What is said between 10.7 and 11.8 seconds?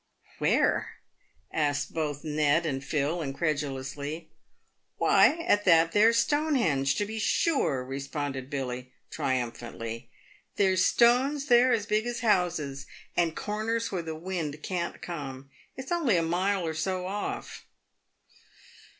stones there